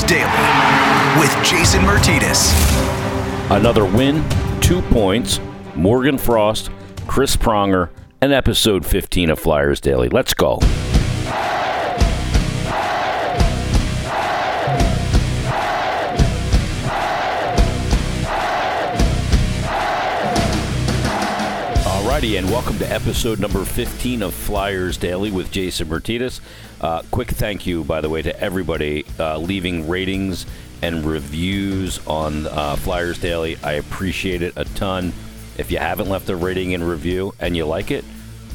[0.00, 0.24] Daily
[1.20, 2.52] with Jason Myrtetus.
[3.50, 4.24] Another win,
[4.60, 5.38] two points,
[5.74, 6.70] Morgan Frost,
[7.06, 7.90] Chris Pronger,
[8.22, 10.08] and episode 15 of Flyers Daily.
[10.08, 10.60] Let's go.
[22.22, 26.40] And welcome to episode number 15 of Flyers Daily with Jason Myrtetus.
[26.82, 30.46] Uh, quick thank you, by the way, to everybody uh, leaving ratings
[30.82, 33.56] and reviews on uh, Flyers Daily.
[33.62, 35.12] I appreciate it a ton.
[35.56, 38.04] If you haven't left a rating and review and you like it,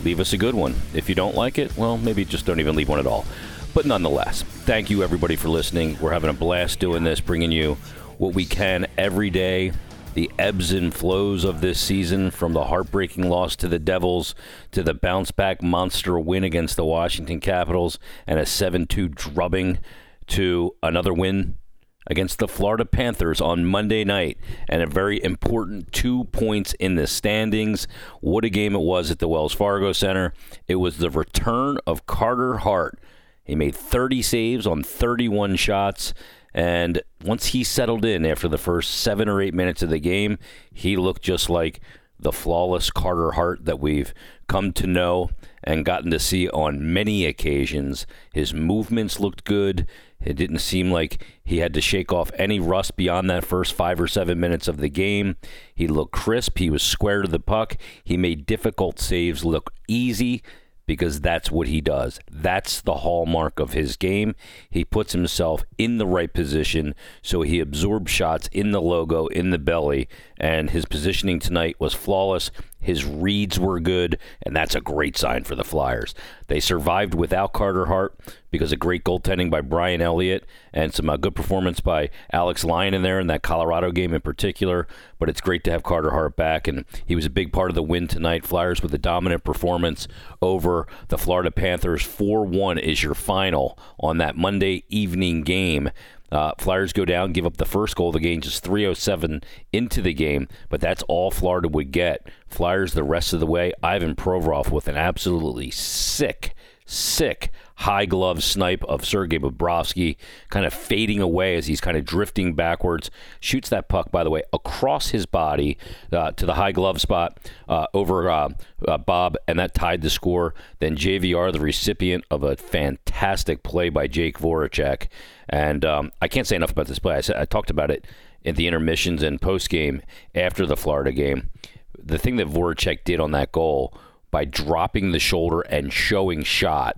[0.03, 0.75] leave us a good one.
[0.93, 3.25] If you don't like it, well, maybe just don't even leave one at all.
[3.73, 5.97] But nonetheless, thank you everybody for listening.
[6.01, 7.75] We're having a blast doing this, bringing you
[8.17, 9.71] what we can every day.
[10.17, 14.33] The ebbs and flows of this season, from the heartbreaking loss to the Devils
[14.71, 19.77] to the bounce back monster win against the Washington Capitals and a 7 2 drubbing
[20.25, 21.59] to another win
[22.07, 27.05] against the Florida Panthers on Monday night and a very important two points in the
[27.05, 27.87] standings.
[28.19, 30.33] What a game it was at the Wells Fargo Center.
[30.67, 32.99] It was the return of Carter Hart.
[33.43, 36.15] He made 30 saves on 31 shots.
[36.57, 40.39] And once he settled in after the first seven or eight minutes of the game,
[40.73, 41.79] he looked just like
[42.19, 44.11] the flawless Carter Hart that we've
[44.47, 45.29] come to know
[45.63, 48.07] and gotten to see on many occasions.
[48.33, 49.85] His movements looked good.
[50.19, 54.01] It didn't seem like he had to shake off any rust beyond that first five
[54.01, 55.35] or seven minutes of the game.
[55.75, 56.57] He looked crisp.
[56.57, 57.77] He was square to the puck.
[58.03, 60.41] He made difficult saves look easy
[60.87, 62.19] because that's what he does.
[62.31, 64.35] That's the hallmark of his game.
[64.69, 69.51] He puts himself in the right position so he absorbs shots in the logo, in
[69.51, 70.07] the belly,
[70.39, 72.49] and his positioning tonight was flawless.
[72.87, 76.15] His reads were good, and that's a great sign for the Flyers.
[76.47, 78.17] They survived without Carter Hart
[78.49, 82.93] because of great goaltending by Brian Elliott and some uh, good performance by Alex Lyon
[82.93, 84.87] in there in that Colorado game in particular.
[85.19, 87.75] But it's great to have Carter Hart back, and he was a big part of
[87.75, 88.45] the win tonight.
[88.45, 90.07] Flyers with a dominant performance
[90.41, 92.03] over the Florida Panthers.
[92.03, 95.89] 4 1 is your final on that Monday evening game.
[96.31, 100.01] Uh, Flyers go down, give up the first goal of the game, just 307 into
[100.01, 102.27] the game, but that's all Florida would get.
[102.47, 103.71] Flyers the rest of the way.
[103.81, 106.53] Ivan Provorov with an absolutely sick,
[106.85, 110.17] sick high glove snipe of Sergei Bobrovsky,
[110.49, 113.11] kind of fading away as he's kind of drifting backwards.
[113.39, 115.77] Shoots that puck, by the way, across his body
[116.11, 117.37] uh, to the high glove spot
[117.69, 118.49] uh, over uh,
[118.87, 120.55] uh Bob, and that tied the score.
[120.79, 125.07] Then JVR, the recipient of a fantastic play by Jake Voracek.
[125.47, 127.15] And um, I can't say enough about this play.
[127.15, 128.05] I, said, I talked about it
[128.43, 130.01] in the intermissions and post game
[130.33, 131.51] after the Florida game.
[131.97, 133.93] The thing that Voracek did on that goal
[134.31, 136.97] by dropping the shoulder and showing shot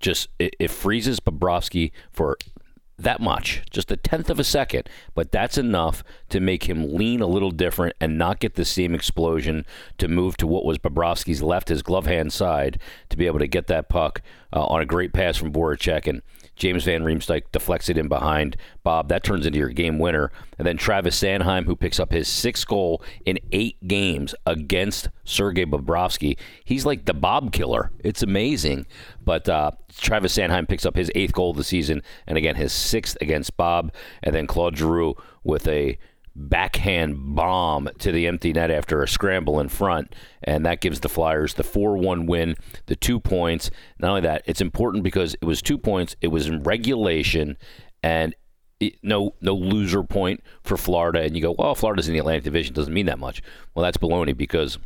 [0.00, 2.36] just it, it freezes Bobrovsky for
[2.98, 7.20] that much, just a tenth of a second, but that's enough to make him lean
[7.20, 9.64] a little different and not get the same explosion
[9.98, 13.46] to move to what was Bobrovsky's left, his glove hand side, to be able to
[13.46, 14.20] get that puck
[14.52, 16.08] uh, on a great pass from Voracek.
[16.08, 16.22] And
[16.58, 19.08] James Van Riemsdyk deflects it in behind Bob.
[19.08, 20.30] That turns into your game winner.
[20.58, 25.64] And then Travis Sanheim, who picks up his sixth goal in eight games against Sergei
[25.64, 26.36] Bobrovsky.
[26.64, 27.92] He's like the Bob killer.
[28.00, 28.86] It's amazing.
[29.24, 32.72] But uh, Travis Sanheim picks up his eighth goal of the season, and again his
[32.72, 33.92] sixth against Bob.
[34.22, 35.14] And then Claude Giroux
[35.44, 35.98] with a
[36.38, 41.08] backhand bomb to the empty net after a scramble in front, and that gives the
[41.08, 42.54] Flyers the 4 1 win,
[42.86, 43.70] the two points.
[43.98, 47.56] Not only that, it's important because it was two points, it was in regulation,
[48.02, 48.34] and
[48.80, 51.20] it, no no loser point for Florida.
[51.20, 53.42] And you go, well, Florida's in the Atlantic Division, doesn't mean that much.
[53.74, 54.78] Well, that's baloney because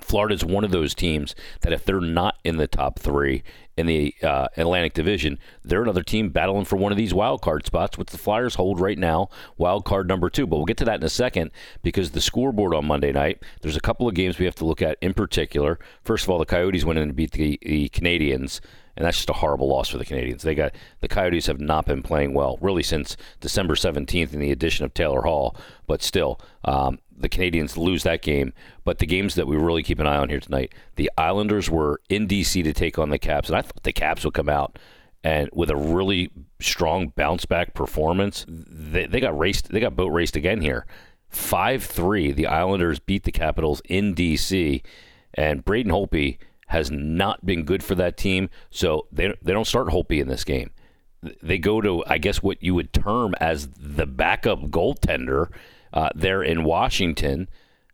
[0.00, 3.42] Florida is one of those teams that if they're not in the top three
[3.76, 7.66] in the uh, Atlantic Division, they're another team battling for one of these wild card
[7.66, 10.46] spots, which the Flyers hold right now, wild card number two.
[10.46, 11.50] But we'll get to that in a second
[11.82, 14.82] because the scoreboard on Monday night, there's a couple of games we have to look
[14.82, 15.78] at in particular.
[16.02, 18.60] First of all, the Coyotes went in and beat the, the Canadiens
[18.96, 20.42] and that's just a horrible loss for the Canadiens.
[20.42, 24.50] They got the Coyotes have not been playing well really since December 17th in the
[24.50, 25.56] addition of Taylor Hall,
[25.86, 28.52] but still, um, the Canadiens lose that game.
[28.84, 32.00] But the games that we really keep an eye on here tonight, the Islanders were
[32.08, 34.78] in DC to take on the Caps, and I thought the Caps would come out
[35.24, 38.44] and with a really strong bounce back performance.
[38.48, 39.70] They, they got raced.
[39.70, 40.86] They got boat raced again here.
[41.28, 42.32] Five three.
[42.32, 44.82] The Islanders beat the Capitals in DC,
[45.34, 48.48] and Braden Holtby has not been good for that team.
[48.70, 50.70] So they they don't start Holtby in this game.
[51.42, 55.50] They go to I guess what you would term as the backup goaltender
[55.92, 57.48] uh, there in Washington,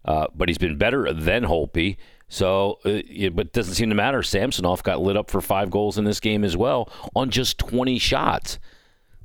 [0.04, 1.96] uh, but he's been better than Holtby.
[2.28, 3.02] So, uh,
[3.34, 4.22] but it doesn't seem to matter.
[4.22, 7.98] Samsonov got lit up for five goals in this game as well on just 20
[7.98, 8.58] shots.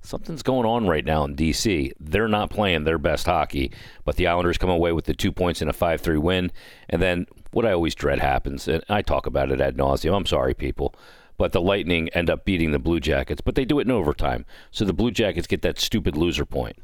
[0.02, 1.94] something's going on right now in D.C.
[2.02, 3.72] They're not playing their best hockey,
[4.04, 6.52] but the Islanders come away with the two points in a 5 3 win.
[6.90, 10.16] And then what I always dread happens, and I talk about it ad nauseum.
[10.16, 10.94] I'm sorry, people.
[11.38, 14.46] But the Lightning end up beating the Blue Jackets, but they do it in overtime.
[14.70, 16.78] So the Blue Jackets get that stupid loser point.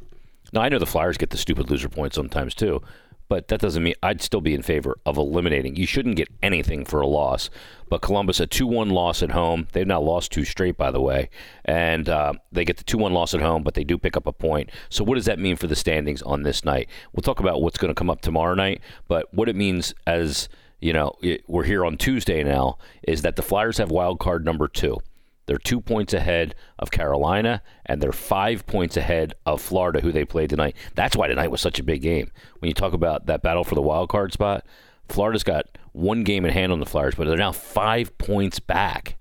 [0.52, 2.82] Now, I know the Flyers get the stupid loser point sometimes too,
[3.30, 5.76] but that doesn't mean I'd still be in favor of eliminating.
[5.76, 7.52] You shouldn't get anything for a loss.
[7.88, 9.68] But Columbus, a 2 1 loss at home.
[9.74, 11.30] They've now lost two straight, by the way.
[11.66, 14.26] And uh, they get the 2 1 loss at home, but they do pick up
[14.26, 14.72] a point.
[14.90, 16.90] So, what does that mean for the standings on this night?
[17.14, 20.50] We'll talk about what's going to come up tomorrow night, but what it means as,
[20.84, 24.44] you know, it, we're here on Tuesday now is that the Flyers have wild card
[24.44, 24.98] number two.
[25.46, 30.26] They're two points ahead of Carolina, and they're five points ahead of Florida, who they
[30.26, 30.76] played tonight.
[30.96, 32.32] That's why tonight was such a big game.
[32.60, 34.66] When you talk about that battle for the wild card spot,
[35.08, 39.18] Florida's got one game in hand on the Flyers, but they're now five points back.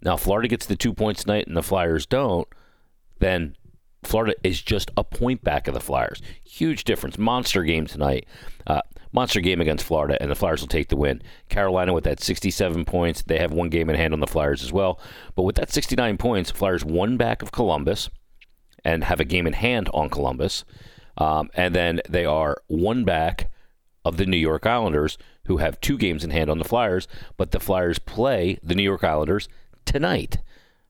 [0.00, 2.48] Now, Florida gets the two points tonight, and the Flyers don't.
[3.18, 3.56] Then
[4.06, 6.22] Florida is just a point back of the Flyers.
[6.44, 7.18] Huge difference.
[7.18, 8.26] Monster game tonight.
[8.66, 8.82] Uh,
[9.12, 11.22] monster game against Florida, and the Flyers will take the win.
[11.48, 14.72] Carolina with that 67 points, they have one game in hand on the Flyers as
[14.72, 15.00] well.
[15.34, 18.10] But with that 69 points, Flyers one back of Columbus
[18.84, 20.64] and have a game in hand on Columbus.
[21.18, 23.50] Um, and then they are one back
[24.04, 27.50] of the New York Islanders, who have two games in hand on the Flyers, but
[27.50, 29.48] the Flyers play the New York Islanders
[29.84, 30.38] tonight.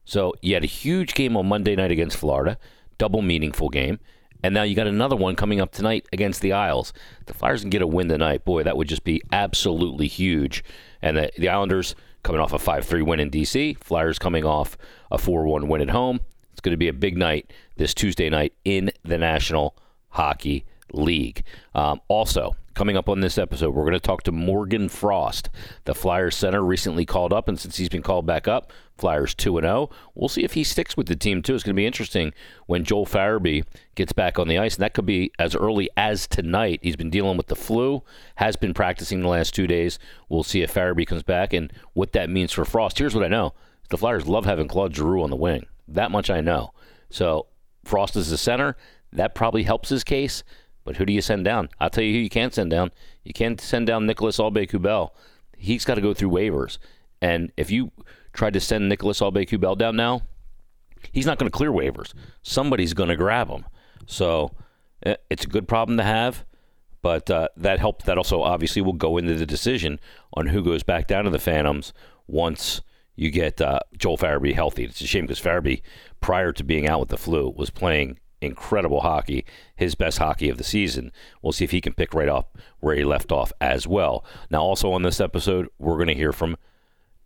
[0.05, 2.57] So you had a huge game on Monday night against Florida,
[2.97, 3.99] double meaningful game.
[4.43, 6.93] And now you got another one coming up tonight against the Isles.
[7.25, 8.45] The Flyers can get a win tonight.
[8.45, 10.63] Boy, that would just be absolutely huge.
[11.01, 14.77] And the, the Islanders coming off a 5 3 win in D.C., Flyers coming off
[15.11, 16.19] a 4 1 win at home.
[16.51, 19.75] It's going to be a big night this Tuesday night in the National
[20.09, 21.43] Hockey League.
[21.73, 25.49] Um, also, coming up on this episode, we're going to talk to Morgan Frost.
[25.85, 29.59] The Flyers center recently called up, and since he's been called back up, Flyers 2
[29.59, 29.89] 0.
[30.13, 31.55] We'll see if he sticks with the team, too.
[31.55, 32.35] It's going to be interesting
[32.67, 33.65] when Joel Farabee
[33.95, 36.79] gets back on the ice, and that could be as early as tonight.
[36.83, 38.03] He's been dealing with the flu,
[38.35, 39.97] has been practicing the last two days.
[40.29, 42.99] We'll see if Farabee comes back and what that means for Frost.
[42.99, 43.55] Here's what I know
[43.89, 45.65] the Flyers love having Claude Giroux on the wing.
[45.87, 46.73] That much I know.
[47.09, 47.47] So,
[47.83, 48.77] Frost is the center.
[49.11, 50.43] That probably helps his case.
[50.87, 51.67] But who do you send down?
[51.81, 52.91] I'll tell you who you can't send down.
[53.25, 55.09] You can't send down Nicolas Aube-Kubel.
[55.57, 56.77] He's got to go through waivers.
[57.21, 57.91] And if you
[58.31, 60.21] tried to send Nicolas Aube-Kubel down now,
[61.11, 62.13] he's not going to clear waivers.
[62.41, 63.65] Somebody's going to grab him.
[64.05, 64.51] So
[65.05, 66.45] eh, it's a good problem to have.
[67.01, 69.99] But uh, that help that also obviously will go into the decision
[70.35, 71.91] on who goes back down to the Phantoms
[72.27, 72.81] once
[73.17, 74.85] you get uh, Joel Farabee healthy.
[74.85, 75.81] It's a shame because Farabee,
[76.21, 79.45] prior to being out with the flu, was playing incredible hockey,
[79.75, 81.11] his best hockey of the season.
[81.41, 84.23] We'll see if he can pick right up where he left off as well.
[84.49, 86.57] Now, also on this episode, we're going to hear from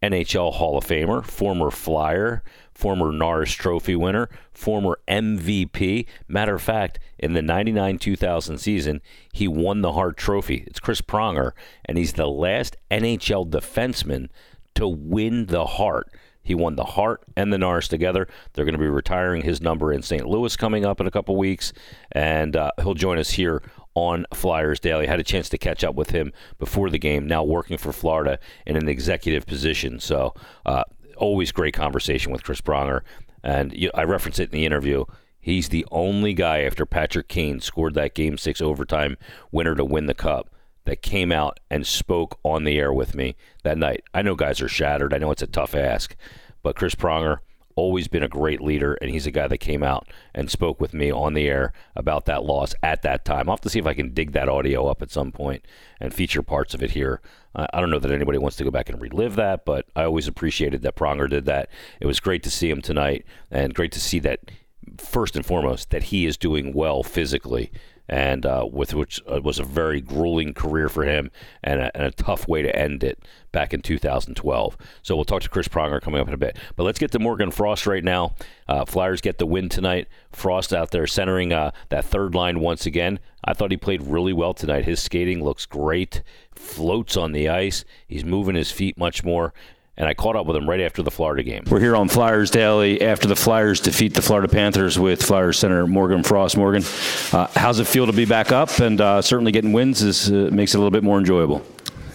[0.01, 2.43] NHL Hall of Famer, former Flyer,
[2.73, 6.07] former Norris Trophy winner, former MVP.
[6.27, 10.63] Matter of fact, in the 99 2000 season, he won the Hart Trophy.
[10.65, 11.51] It's Chris Pronger,
[11.85, 14.29] and he's the last NHL defenseman
[14.73, 16.11] to win the Hart.
[16.43, 18.27] He won the Hart and the Norris together.
[18.53, 20.25] They're going to be retiring his number in St.
[20.25, 21.73] Louis coming up in a couple weeks,
[22.11, 23.61] and uh, he'll join us here
[23.93, 25.05] on Flyers Daily.
[25.05, 27.27] Had a chance to catch up with him before the game.
[27.27, 30.33] Now working for Florida in an executive position, so
[30.65, 30.83] uh,
[31.17, 33.01] always great conversation with Chris Pronger.
[33.43, 35.05] And you, I reference it in the interview.
[35.39, 39.17] He's the only guy after Patrick Kane scored that Game Six overtime
[39.51, 40.49] winner to win the Cup
[40.85, 44.03] that came out and spoke on the air with me that night.
[44.13, 45.13] I know guys are shattered.
[45.13, 46.15] I know it's a tough ask,
[46.63, 47.39] but Chris Pronger
[47.75, 50.93] always been a great leader, and he's a guy that came out and spoke with
[50.93, 53.47] me on the air about that loss at that time.
[53.47, 55.65] I'll have to see if I can dig that audio up at some point
[55.99, 57.21] and feature parts of it here.
[57.55, 60.27] I don't know that anybody wants to go back and relive that, but I always
[60.27, 61.69] appreciated that Pronger did that.
[61.99, 64.51] It was great to see him tonight, and great to see that
[64.97, 67.71] first and foremost that he is doing well physically
[68.09, 71.31] and uh, with which uh, was a very grueling career for him
[71.63, 73.19] and a, and a, tough way to end it
[73.51, 74.77] back in 2012.
[75.01, 76.57] So we'll talk to Chris Pronger coming up in a bit.
[76.75, 78.35] But let's get to Morgan Frost right now.
[78.67, 80.07] Uh, Flyers get the win tonight.
[80.31, 83.19] Frost out there centering uh, that third line once again.
[83.43, 84.85] I thought he played really well tonight.
[84.85, 86.21] His skating looks great,
[86.53, 87.83] floats on the ice.
[88.07, 89.53] He's moving his feet much more
[90.01, 91.63] and I caught up with him right after the Florida game.
[91.69, 95.85] We're here on Flyers Daily after the Flyers defeat the Florida Panthers with Flyers center
[95.85, 96.57] Morgan Frost.
[96.57, 96.83] Morgan,
[97.31, 98.79] uh, how's it feel to be back up?
[98.79, 101.63] And uh, certainly getting wins is, uh, makes it a little bit more enjoyable.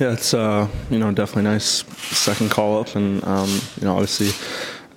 [0.00, 1.85] Yeah, it's uh, you know definitely nice
[2.19, 3.49] second call up, and um,
[3.81, 4.26] you know obviously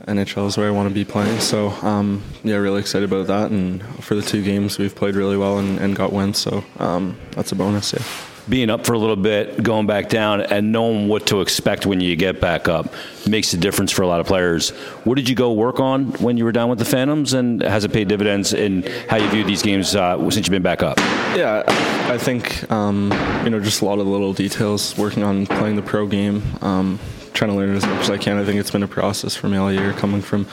[0.08, 1.40] NHL is where I want to be playing.
[1.42, 3.52] So um, yeah, really excited about that.
[3.52, 6.40] And for the two games, we've played really well and, and got wins.
[6.40, 7.94] So um, that's a bonus.
[7.94, 8.04] Yeah.
[8.50, 12.02] Being up for a little bit, going back down, and knowing what to expect when
[12.02, 12.92] you get back up
[13.28, 14.72] makes a difference for a lot of players.
[15.04, 17.86] What did you go work on when you were down with the Phantoms, and has
[17.86, 20.98] it paid dividends in how you view these games uh, since you've been back up?
[21.36, 21.64] Yeah,
[22.10, 23.12] I think um,
[23.44, 24.98] you know just a lot of little details.
[24.98, 26.42] Working on playing the pro game.
[26.62, 27.00] Um,
[27.34, 28.38] trying to learn as much as I can.
[28.38, 30.46] I think it's been a process for me all year, coming from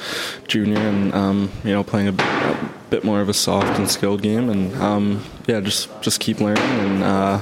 [0.46, 4.22] junior and um, you know playing a, a, bit more of a soft and skilled
[4.22, 7.02] game, and um, yeah, just just keep learning and.
[7.02, 7.40] Uh,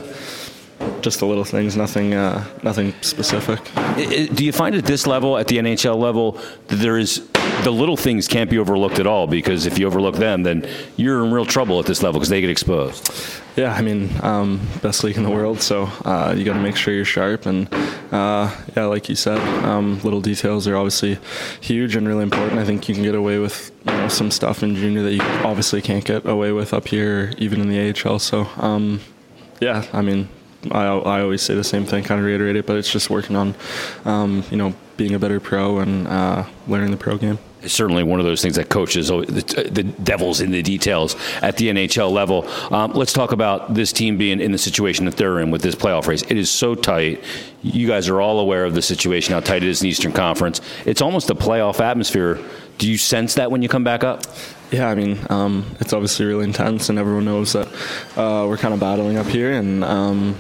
[1.01, 3.61] just the little things, nothing, uh, nothing specific.
[4.35, 7.29] Do you find at this level, at the NHL level, that there is
[7.63, 9.27] the little things can't be overlooked at all?
[9.27, 10.67] Because if you overlook them, then
[10.97, 13.09] you're in real trouble at this level because they get exposed.
[13.57, 16.75] Yeah, I mean, um, best league in the world, so uh, you got to make
[16.75, 17.47] sure you're sharp.
[17.47, 17.73] And
[18.11, 21.19] uh, yeah, like you said, um, little details are obviously
[21.61, 22.59] huge and really important.
[22.59, 25.23] I think you can get away with you know, some stuff in junior that you
[25.45, 28.19] obviously can't get away with up here, even in the AHL.
[28.19, 29.01] So um,
[29.61, 30.29] yeah, I mean,
[30.73, 33.37] I, I always say the same thing, kind of reiterate it, but it's just working
[33.37, 33.55] on,
[34.05, 38.05] um, you know, being a better pro and uh, learning the pro game It's certainly
[38.05, 42.13] one of those things that coaches the, the devil's in the details at the NHL
[42.13, 42.49] level.
[42.73, 45.75] Um, let's talk about this team being in the situation that they're in with this
[45.75, 46.23] playoff race.
[46.23, 47.23] It is so tight.
[47.63, 50.13] You guys are all aware of the situation, how tight it is in the Eastern
[50.13, 50.61] Conference.
[50.85, 52.39] It's almost a playoff atmosphere.
[52.79, 54.23] Do you sense that when you come back up?
[54.71, 57.69] Yeah, I mean, um, it's obviously really intense, and everyone knows that
[58.17, 60.37] uh, we're kind of battling up here, and um,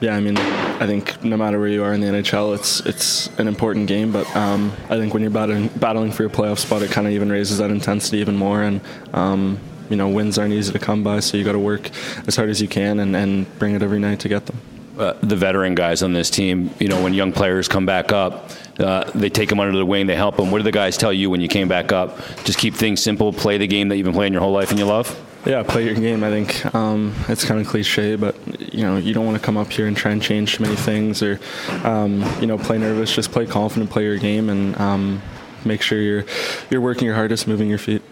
[0.00, 3.26] yeah, I mean, I think no matter where you are in the NHL, it's it's
[3.38, 4.12] an important game.
[4.12, 7.12] But um, I think when you're battling battling for your playoff spot, it kind of
[7.12, 8.62] even raises that intensity even more.
[8.62, 8.80] And
[9.12, 11.90] um, you know, wins aren't easy to come by, so you got to work
[12.26, 14.58] as hard as you can and, and bring it every night to get them.
[14.96, 18.50] Uh, the veteran guys on this team, you know, when young players come back up,
[18.78, 20.50] uh, they take them under the wing, they help them.
[20.50, 22.18] What do the guys tell you when you came back up?
[22.44, 24.78] Just keep things simple, play the game that you've been playing your whole life and
[24.78, 25.18] you love.
[25.46, 26.22] Yeah, play your game.
[26.22, 28.36] I think um, it's kind of cliche, but
[28.74, 30.76] you know you don't want to come up here and try and change too many
[30.76, 31.40] things or
[31.82, 33.14] um, you know play nervous.
[33.14, 35.22] Just play confident, play your game, and um,
[35.64, 36.24] make sure you're
[36.70, 38.02] you're working your hardest, moving your feet.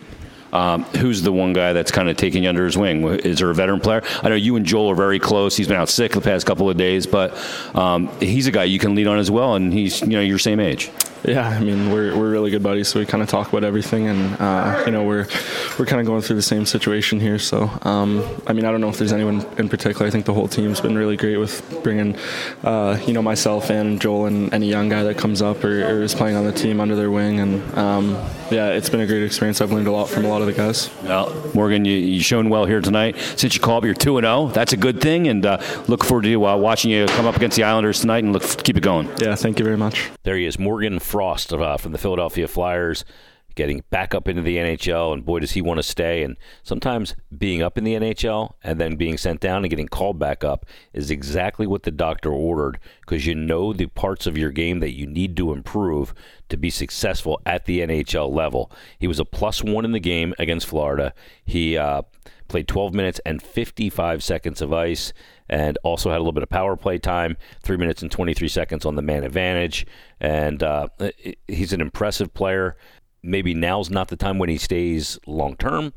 [0.52, 3.04] Um, who's the one guy that's kind of taking you under his wing?
[3.04, 4.02] Is there a veteran player?
[4.22, 5.54] I know you and Joel are very close.
[5.54, 7.36] He's been out sick the past couple of days, but
[7.76, 10.38] um, he's a guy you can lean on as well, and he's you know your
[10.38, 10.90] same age.
[11.24, 14.06] Yeah, I mean we're we're really good buddies, so we kind of talk about everything,
[14.06, 15.26] and uh, you know we're
[15.78, 17.38] we're kind of going through the same situation here.
[17.38, 20.06] So um, I mean I don't know if there's anyone in particular.
[20.06, 22.16] I think the whole team's been really great with bringing
[22.62, 26.02] uh, you know myself and Joel and any young guy that comes up or, or
[26.02, 28.10] is playing on the team under their wing, and um,
[28.50, 29.60] yeah, it's been a great experience.
[29.60, 30.90] I've learned a lot from a lot of the guys.
[31.02, 33.16] Well, Morgan, you you shown well here tonight.
[33.36, 34.48] Since you called, you're two and zero.
[34.48, 35.58] That's a good thing, and uh,
[35.88, 38.76] look forward to uh, watching you come up against the Islanders tonight and look keep
[38.76, 39.08] it going.
[39.18, 40.10] Yeah, thank you very much.
[40.22, 43.02] There he is, Morgan Frost uh, from the Philadelphia Flyers,
[43.54, 46.22] getting back up into the NHL, and boy, does he want to stay.
[46.22, 50.18] And sometimes being up in the NHL and then being sent down and getting called
[50.18, 54.50] back up is exactly what the doctor ordered because you know the parts of your
[54.50, 56.12] game that you need to improve
[56.50, 58.70] to be successful at the NHL level.
[58.98, 61.14] He was a plus one in the game against Florida.
[61.42, 62.02] He uh,
[62.48, 65.12] played 12 minutes and 55 seconds of ice
[65.48, 68.84] and also had a little bit of power play time, three minutes and 23 seconds
[68.84, 69.86] on the man advantage.
[70.20, 70.88] And uh,
[71.46, 72.76] he's an impressive player.
[73.22, 75.92] Maybe now's not the time when he stays long term,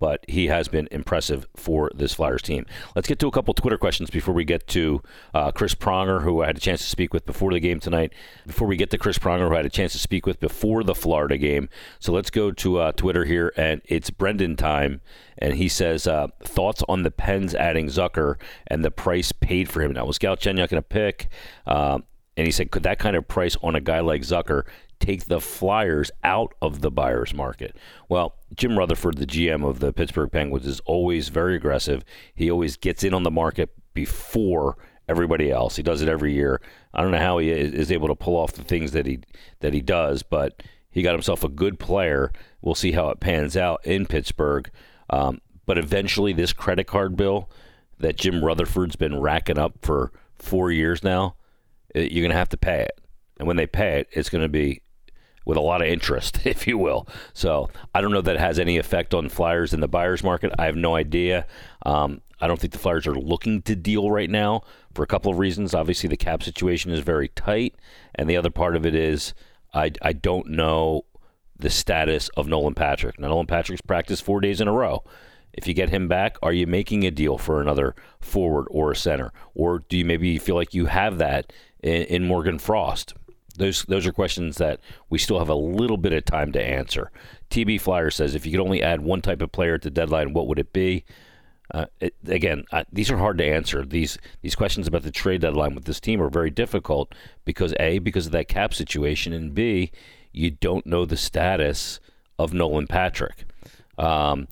[0.00, 2.66] but he has been impressive for this Flyers team.
[2.96, 5.02] Let's get to a couple Twitter questions before we get to
[5.32, 8.12] uh, Chris Pronger, who I had a chance to speak with before the game tonight.
[8.46, 10.82] Before we get to Chris Pronger, who I had a chance to speak with before
[10.82, 11.68] the Florida game.
[12.00, 15.02] So let's go to uh, Twitter here, and it's Brendan time.
[15.38, 19.82] And he says, uh, thoughts on the Pens adding Zucker and the price paid for
[19.82, 19.92] him.
[19.92, 21.28] Now, was Galchenyuk going to pick?
[21.66, 22.00] Uh,
[22.36, 24.64] and he said, could that kind of price on a guy like Zucker
[25.00, 27.76] take the Flyers out of the buyer's market?
[28.08, 32.04] Well, Jim Rutherford, the GM of the Pittsburgh Penguins, is always very aggressive.
[32.34, 34.76] He always gets in on the market before
[35.08, 35.76] everybody else.
[35.76, 36.60] He does it every year.
[36.94, 39.20] I don't know how he is able to pull off the things that he
[39.60, 42.32] that he does, but he got himself a good player.
[42.62, 44.70] We'll see how it pans out in Pittsburgh.
[45.08, 47.50] Um, but eventually, this credit card bill
[47.98, 51.36] that Jim Rutherford's been racking up for four years now,
[51.94, 53.00] it, you're going to have to pay it.
[53.38, 54.82] And when they pay it, it's going to be
[55.44, 57.06] with a lot of interest, if you will.
[57.32, 60.52] So I don't know that it has any effect on Flyers in the buyer's market.
[60.58, 61.46] I have no idea.
[61.84, 64.62] Um, I don't think the Flyers are looking to deal right now
[64.94, 65.74] for a couple of reasons.
[65.74, 67.74] Obviously, the cap situation is very tight,
[68.14, 69.34] and the other part of it is
[69.74, 71.04] I, I don't know
[71.58, 73.18] the status of Nolan Patrick.
[73.18, 75.04] Now, Nolan Patrick's practiced four days in a row.
[75.52, 78.96] If you get him back, are you making a deal for another forward or a
[78.96, 83.14] center, or do you maybe feel like you have that in, in Morgan Frost?
[83.56, 87.10] Those those are questions that we still have a little bit of time to answer.
[87.50, 90.32] TB Flyer says if you could only add one type of player at the deadline,
[90.32, 91.04] what would it be?
[91.72, 93.84] Uh, it, again, uh, these are hard to answer.
[93.84, 97.14] These these questions about the trade deadline with this team are very difficult
[97.44, 99.92] because a because of that cap situation, and b
[100.32, 102.00] you don't know the status
[102.38, 103.44] of Nolan Patrick.
[103.98, 104.48] Um,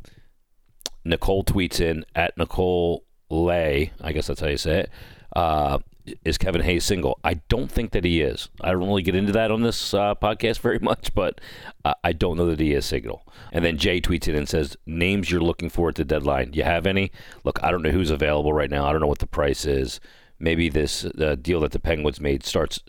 [1.05, 4.91] Nicole tweets in at Nicole Lay, I guess that's how you say it.
[5.35, 5.79] Uh,
[6.25, 7.19] is Kevin Hayes single?
[7.25, 8.49] I don't think that he is.
[8.61, 11.41] I don't really get into that on this uh, podcast very much, but
[11.85, 13.27] uh, I don't know that he is single.
[13.53, 16.53] And then Jay tweets in and says, Names you're looking for at the deadline.
[16.53, 17.11] You have any?
[17.45, 18.87] Look, I don't know who's available right now.
[18.87, 20.01] I don't know what the price is.
[20.39, 22.81] Maybe this uh, deal that the Penguins made starts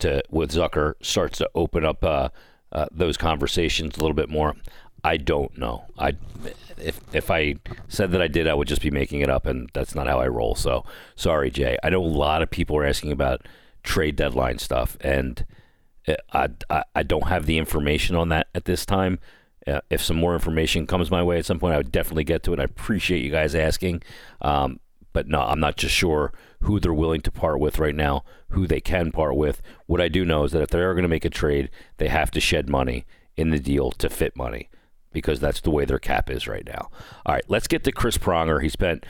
[0.00, 2.28] to, with Zucker, starts to open up uh,
[2.72, 4.56] uh, those conversations a little bit more.
[5.04, 5.86] I don't know.
[5.98, 6.16] I
[6.80, 7.56] if if I
[7.88, 10.18] said that I did, I would just be making it up, and that's not how
[10.20, 10.54] I roll.
[10.54, 10.84] So
[11.16, 11.76] sorry, Jay.
[11.82, 13.46] I know a lot of people are asking about
[13.82, 15.44] trade deadline stuff, and
[16.32, 19.18] I I, I don't have the information on that at this time.
[19.66, 22.42] Uh, if some more information comes my way at some point, I would definitely get
[22.44, 22.60] to it.
[22.60, 24.02] I appreciate you guys asking,
[24.40, 24.80] um,
[25.12, 28.66] but no, I'm not just sure who they're willing to part with right now, who
[28.66, 29.60] they can part with.
[29.86, 32.08] What I do know is that if they are going to make a trade, they
[32.08, 33.04] have to shed money
[33.36, 34.68] in the deal to fit money
[35.12, 36.90] because that's the way their cap is right now.
[37.26, 38.62] All right, let's get to Chris Pronger.
[38.62, 39.04] He spent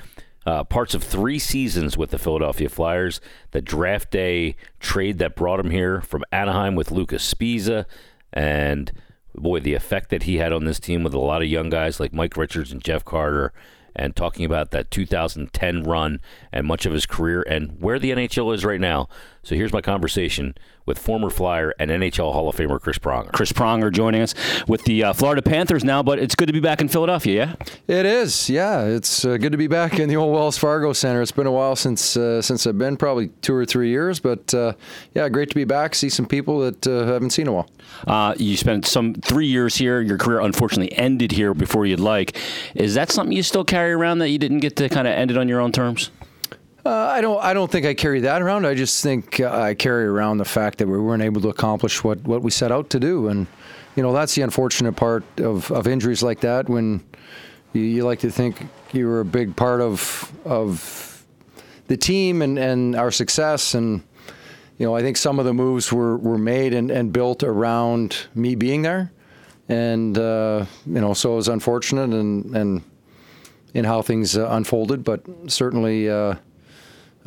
[0.47, 3.21] uh, parts of three seasons with the Philadelphia Flyers.
[3.51, 7.85] The draft day trade that brought him here from Anaheim with Lucas Sbisa,
[8.33, 8.93] and
[9.35, 12.01] boy, the effect that he had on this team with a lot of young guys
[12.01, 13.53] like Mike Richards and Jeff Carter
[13.95, 16.21] and talking about that 2010 run
[16.53, 19.09] and much of his career and where the NHL is right now.
[19.49, 23.33] So here's my conversation with former Flyer and NHL Hall of Famer Chris Pronger.
[23.33, 24.35] Chris Pronger joining us
[24.69, 27.57] with the uh, Florida Panthers now, but it's good to be back in Philadelphia,
[27.89, 27.97] yeah?
[27.97, 28.83] It is, yeah.
[28.85, 31.23] It's uh, good to be back in the old Wells Fargo Center.
[31.23, 34.53] It's been a while since uh, since I've been, probably two or three years, but
[34.53, 34.75] uh,
[35.15, 37.71] yeah, great to be back, see some people that uh, haven't seen in a while.
[38.07, 40.03] Uh, you spent some three years here.
[40.03, 42.37] Your career unfortunately ended here before you'd like.
[42.75, 45.31] Is that something you still carry around that you didn't get to kind of end
[45.31, 46.11] it on your own terms?
[46.87, 47.43] Uh, I don't.
[47.43, 48.65] I don't think I carry that around.
[48.65, 52.05] I just think uh, I carry around the fact that we weren't able to accomplish
[52.05, 53.47] what, what we set out to do, and
[53.97, 56.69] you know that's the unfortunate part of, of injuries like that.
[56.69, 57.05] When
[57.73, 61.27] you, you like to think you were a big part of of
[61.89, 64.03] the team and, and our success, and
[64.79, 68.17] you know I think some of the moves were, were made and, and built around
[68.37, 69.11] me being there,
[69.69, 72.85] and uh, you know so it was unfortunate and and
[73.75, 76.09] in how things uh, unfolded, but certainly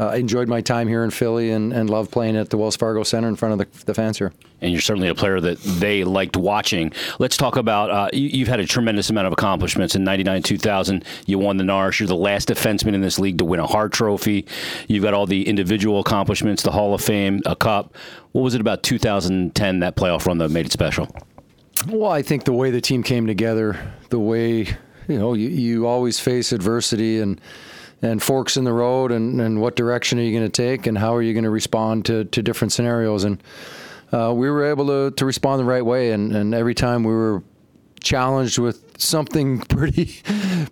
[0.01, 2.75] uh, uh, enjoyed my time here in Philly and, and love playing at the Wells
[2.75, 4.33] Fargo Center in front of the, the fans here.
[4.59, 6.91] And you're certainly a player that they liked watching.
[7.19, 9.95] Let's talk about uh, you, have had a tremendous amount of accomplishments.
[9.95, 11.99] In 99 2000, you won the Norris.
[11.99, 14.45] You're the last defenseman in this league to win a Hart Trophy.
[14.87, 17.95] You've got all the individual accomplishments, the Hall of Fame, a cup.
[18.31, 21.07] What was it about 2010, that playoff run that made it special?
[21.87, 24.67] Well, I think the way the team came together, the way,
[25.07, 27.41] you know, you, you always face adversity and
[28.01, 30.97] and forks in the road and, and what direction are you going to take and
[30.97, 33.23] how are you going to respond to, to different scenarios?
[33.23, 33.41] And
[34.11, 37.13] uh, we were able to, to respond the right way and, and every time we
[37.13, 37.43] were
[38.01, 40.15] challenged with something pretty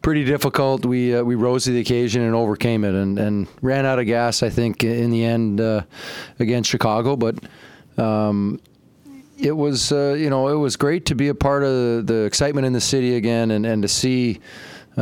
[0.02, 3.86] pretty difficult we uh, we rose to the occasion and overcame it and, and ran
[3.86, 5.84] out of gas I think in the end uh,
[6.39, 7.15] against Chicago.
[7.15, 7.36] But
[7.98, 8.60] um,
[9.38, 12.68] it was uh, you know it was great to be a part of the, excitement
[12.68, 14.39] in the city again and, and to see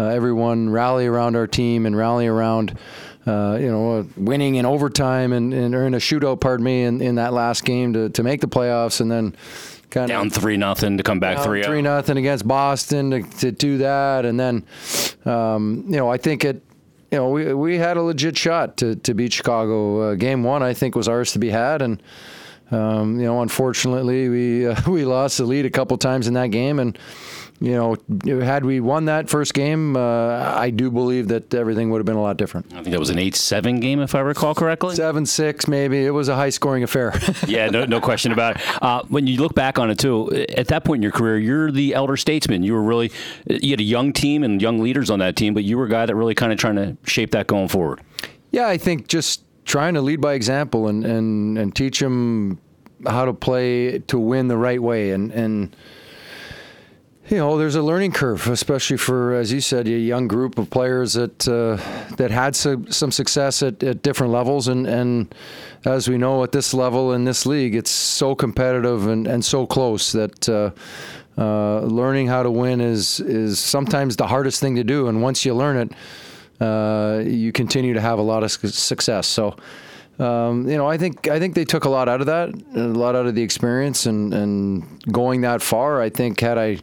[0.06, 2.78] everyone rally around our team and rally around.
[3.26, 6.84] Uh, you know, uh, winning in overtime and, and or in a shootout, pardon me,
[6.84, 9.36] in, in that last game to, to make the playoffs, and then
[9.90, 13.52] kind of down three nothing to come back three three nothing against Boston to, to
[13.52, 14.66] do that, and then
[15.26, 16.62] um, you know I think it
[17.12, 20.12] you know we we had a legit shot to to beat Chicago.
[20.12, 22.02] Uh, game one I think was ours to be had, and
[22.72, 26.48] um, you know unfortunately we uh, we lost the lead a couple times in that
[26.48, 26.98] game, and
[27.60, 27.96] you know,
[28.40, 32.16] had we won that first game, uh, I do believe that everything would have been
[32.16, 32.72] a lot different.
[32.72, 34.96] I think that was an eight-seven game, if I recall correctly.
[34.96, 36.06] Seven-six, maybe.
[36.06, 37.20] It was a high-scoring affair.
[37.48, 38.84] yeah, no, no question about it.
[38.84, 41.72] Uh, when you look back on it too, at that point in your career, you're
[41.72, 42.62] the elder statesman.
[42.62, 43.12] You were really,
[43.48, 45.90] you had a young team and young leaders on that team, but you were a
[45.90, 48.02] guy that really kind of trying to shape that going forward.
[48.52, 52.58] Yeah, I think just trying to lead by example and and and teach them
[53.06, 55.12] how to play to win the right way.
[55.12, 55.76] And and
[57.30, 60.70] you know, there's a learning curve, especially for, as you said, a young group of
[60.70, 61.76] players that uh,
[62.16, 65.36] that had some, some success at, at different levels, and, and
[65.84, 69.66] as we know, at this level in this league, it's so competitive and, and so
[69.68, 70.72] close that uh,
[71.38, 75.44] uh, learning how to win is is sometimes the hardest thing to do, and once
[75.44, 75.92] you learn it,
[76.60, 79.28] uh, you continue to have a lot of success.
[79.28, 79.56] So.
[80.20, 82.88] Um, you know, I think I think they took a lot out of that, a
[82.88, 86.02] lot out of the experience, and, and going that far.
[86.02, 86.80] I think had I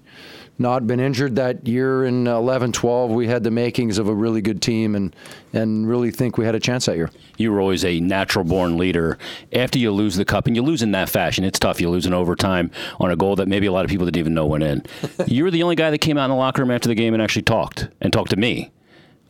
[0.58, 4.40] not been injured that year in 11 12, we had the makings of a really
[4.40, 5.14] good team and,
[5.52, 7.10] and really think we had a chance that year.
[7.37, 9.18] You were always a natural born leader.
[9.52, 11.80] After you lose the cup, and you lose in that fashion, it's tough.
[11.80, 14.34] You lose in overtime on a goal that maybe a lot of people didn't even
[14.34, 14.84] know went in.
[15.26, 17.14] you were the only guy that came out in the locker room after the game
[17.14, 18.70] and actually talked and talked to me.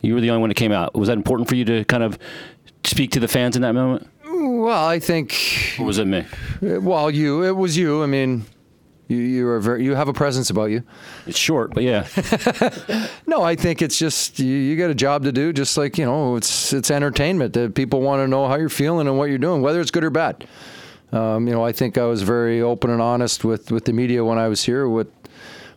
[0.05, 0.93] You were the only one that came out.
[0.95, 2.17] Was that important for you to kind of
[2.83, 4.07] speak to the fans in that moment?
[4.23, 5.75] Well, I think.
[5.79, 6.25] Or was it me?
[6.61, 7.43] Well, you.
[7.43, 8.03] It was you.
[8.03, 8.45] I mean,
[9.07, 10.83] you you are very you have a presence about you.
[11.25, 12.07] It's short, but yeah.
[13.27, 15.53] no, I think it's just you, you, got a job to do.
[15.53, 17.53] Just like you know, it's it's entertainment.
[17.53, 20.03] That people want to know how you're feeling and what you're doing, whether it's good
[20.03, 20.47] or bad.
[21.11, 24.23] Um, you know, I think I was very open and honest with with the media
[24.25, 24.87] when I was here.
[24.89, 25.11] With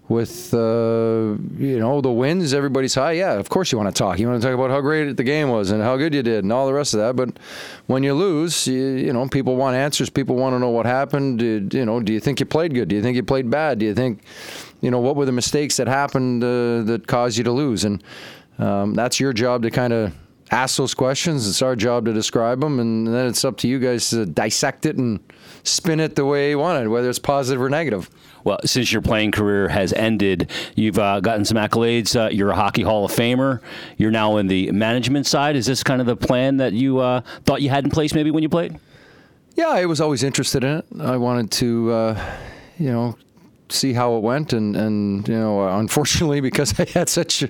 [0.08, 1.27] with uh,
[1.58, 3.12] you know the wins, everybody's high.
[3.12, 4.18] Yeah, of course you want to talk.
[4.18, 6.44] You want to talk about how great the game was and how good you did
[6.44, 7.16] and all the rest of that.
[7.16, 7.38] But
[7.86, 10.08] when you lose, you, you know people want answers.
[10.08, 11.40] People want to know what happened.
[11.40, 12.88] Did, you know, do you think you played good?
[12.88, 13.78] Do you think you played bad?
[13.78, 14.22] Do you think,
[14.80, 17.84] you know, what were the mistakes that happened uh, that caused you to lose?
[17.84, 18.02] And
[18.58, 20.12] um, that's your job to kind of
[20.50, 21.48] ask those questions.
[21.48, 24.86] It's our job to describe them, and then it's up to you guys to dissect
[24.86, 25.20] it and
[25.62, 28.10] spin it the way you want it, whether it's positive or negative.
[28.44, 32.16] Well, since your playing career has ended, you've uh, gotten some accolades.
[32.18, 33.60] Uh, you're a Hockey Hall of Famer.
[33.96, 35.56] You're now in the management side.
[35.56, 38.30] Is this kind of the plan that you uh, thought you had in place maybe
[38.30, 38.78] when you played?
[39.54, 40.86] Yeah, I was always interested in it.
[41.00, 42.36] I wanted to, uh,
[42.78, 43.18] you know,
[43.70, 47.40] see how it went and and you know unfortunately because I had such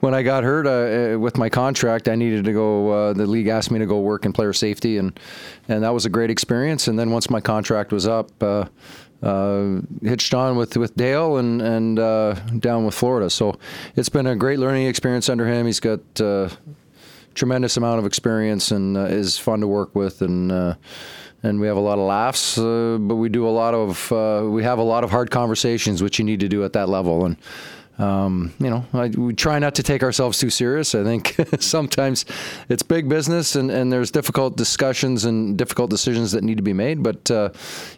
[0.00, 3.26] when I got hurt uh, uh, with my contract I needed to go uh, the
[3.26, 5.18] league asked me to go work in player safety and
[5.68, 8.66] and that was a great experience and then once my contract was up uh,
[9.22, 13.30] uh, hitched on with with Dale and and uh, down with Florida.
[13.30, 13.58] So
[13.94, 15.66] it's been a great learning experience under him.
[15.66, 16.48] He's got uh,
[17.34, 20.76] tremendous amount of experience and uh, is fun to work with and.
[21.42, 24.10] Uh, and we have a lot of laughs, uh, but we do a lot of
[24.50, 27.24] we have a lot of hard conversations, which you need to do at that level.
[27.24, 27.36] And
[27.98, 30.94] um, you know, I, we try not to take ourselves too serious.
[30.94, 32.24] I think sometimes
[32.68, 36.72] it's big business and, and there's difficult discussions and difficult decisions that need to be
[36.72, 37.02] made.
[37.02, 37.50] But uh,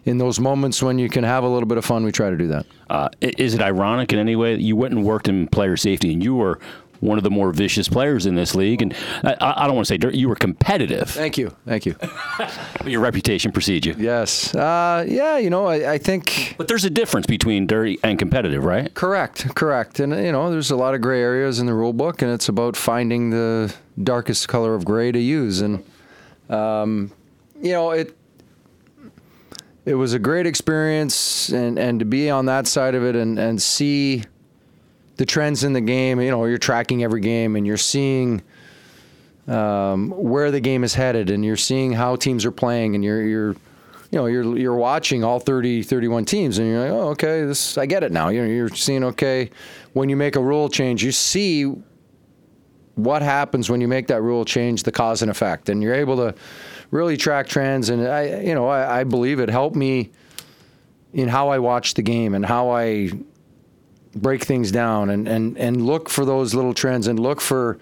[0.03, 2.37] in those moments when you can have a little bit of fun, we try to
[2.37, 2.65] do that.
[2.89, 6.11] Uh, is it ironic in any way that you went and worked in player safety
[6.13, 6.59] and you were
[7.05, 8.81] one of the more vicious players in this league.
[8.81, 11.09] And I, I don't want to say you were competitive.
[11.09, 11.95] Thank you, thank you.
[12.85, 13.95] Your reputation precedes you.
[13.97, 15.37] Yes, uh, yeah.
[15.37, 16.55] You know, I, I, think.
[16.57, 18.93] But there's a difference between dirty and competitive, right?
[18.93, 19.99] Correct, correct.
[19.99, 22.49] And you know, there's a lot of gray areas in the rule book, and it's
[22.49, 25.61] about finding the darkest color of gray to use.
[25.61, 25.83] And
[26.49, 27.11] um,
[27.61, 28.15] you know, it
[29.85, 33.37] it was a great experience, and and to be on that side of it and
[33.39, 34.23] and see
[35.17, 36.19] the trends in the game.
[36.19, 38.41] You know, you're tracking every game and you're seeing
[39.47, 43.21] um, where the game is headed, and you're seeing how teams are playing, and you're
[43.23, 43.55] you're
[44.11, 47.77] you know you're you're watching all 30 31 teams and you're like oh okay this
[47.77, 49.49] I get it now you're, you're seeing okay
[49.93, 51.63] when you make a rule change you see
[52.95, 56.15] what happens when you make that rule change the cause and effect and you're able
[56.17, 56.35] to
[56.91, 60.11] really track trends and I you know I, I believe it helped me
[61.13, 63.09] in how I watch the game and how I
[64.15, 67.77] break things down and, and, and look for those little trends and look for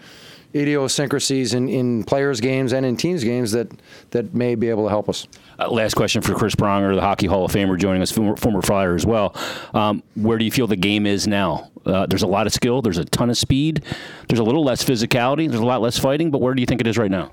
[0.56, 3.72] idiosyncrasies in, in players' games and in teams' games that,
[4.12, 5.28] that may be able to help us.
[5.58, 8.62] Uh, last question for Chris Pronger, the Hockey Hall of Famer, joining us, former, former
[8.62, 9.36] Flyer as well.
[9.74, 11.72] Um, where do you feel the game is now?
[11.86, 13.84] Uh, there's a lot of skill, there's a ton of speed,
[14.30, 16.82] there's a little less physicality, there's a lot less fighting, but where do you think
[16.82, 17.32] it is right now?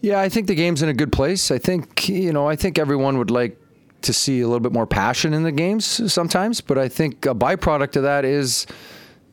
[0.00, 1.50] Yeah, I think the game's in a good place.
[1.50, 3.56] I think you know, I think everyone would like
[4.02, 6.60] to see a little bit more passion in the games sometimes.
[6.60, 8.66] But I think a byproduct of that is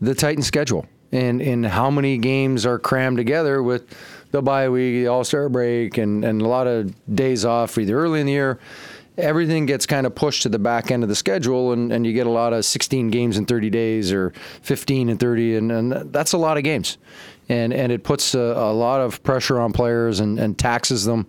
[0.01, 3.95] the Titan schedule and, and how many games are crammed together with
[4.31, 7.97] the bye week, the All Star break, and, and a lot of days off either
[7.97, 8.59] early in the year.
[9.17, 12.13] Everything gets kind of pushed to the back end of the schedule, and, and you
[12.13, 15.91] get a lot of 16 games in 30 days or 15 and 30, and, and
[16.13, 16.97] that's a lot of games.
[17.49, 21.27] And, and it puts a, a lot of pressure on players and, and taxes them.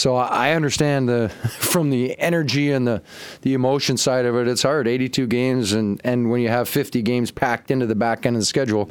[0.00, 3.02] So I understand the from the energy and the
[3.42, 4.48] the emotion side of it.
[4.48, 4.88] It's hard.
[4.88, 8.40] 82 games, and and when you have 50 games packed into the back end of
[8.40, 8.88] the schedule,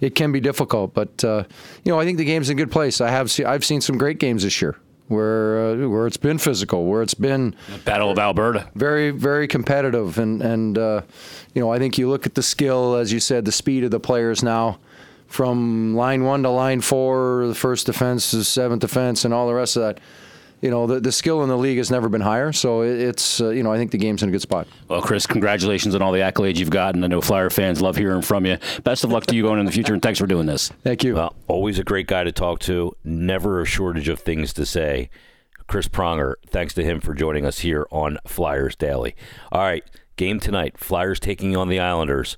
[0.00, 0.94] it can be difficult.
[0.94, 1.44] But uh,
[1.84, 3.00] you know, I think the game's in good place.
[3.00, 6.38] I have see, I've seen some great games this year where uh, where it's been
[6.38, 11.02] physical, where it's been Battle of Alberta, very very competitive, and and uh,
[11.54, 13.90] you know I think you look at the skill, as you said, the speed of
[13.90, 14.78] the players now,
[15.26, 19.54] from line one to line four, the first defense the seventh defense, and all the
[19.54, 19.98] rest of that
[20.62, 22.52] you know, the, the skill in the league has never been higher.
[22.52, 24.68] So it's, uh, you know, I think the game's in a good spot.
[24.88, 27.02] Well, Chris, congratulations on all the accolades you've gotten.
[27.02, 28.56] I know Flyer fans love hearing from you.
[28.84, 30.68] Best of luck to you going in the future, and thanks for doing this.
[30.84, 31.16] Thank you.
[31.16, 32.96] Well, always a great guy to talk to.
[33.04, 35.10] Never a shortage of things to say.
[35.66, 39.16] Chris Pronger, thanks to him for joining us here on Flyers Daily.
[39.50, 39.84] All right,
[40.16, 40.78] game tonight.
[40.78, 42.36] Flyers taking on the Islanders.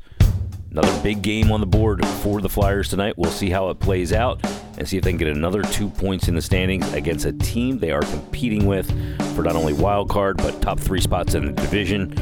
[0.77, 3.15] Another big game on the board for the Flyers tonight.
[3.17, 4.45] We'll see how it plays out
[4.77, 7.79] and see if they can get another two points in the standings against a team
[7.79, 8.91] they are competing with
[9.37, 12.13] for not only wild card but top three spots in the division.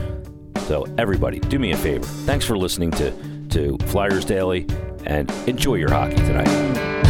[0.66, 2.04] So everybody, do me a favor.
[2.04, 3.10] Thanks for listening to
[3.52, 4.66] to Flyers Daily
[5.06, 7.01] and enjoy your hockey tonight.